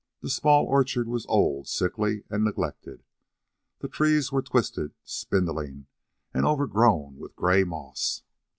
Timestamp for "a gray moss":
7.33-8.23